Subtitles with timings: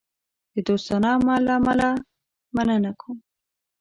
[0.53, 1.87] د دوستانه عمل له امله
[2.55, 3.17] مننه کوم.